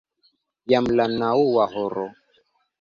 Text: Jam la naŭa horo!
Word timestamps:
Jam 0.73 0.89
la 1.01 1.07
naŭa 1.13 1.69
horo! 1.77 2.09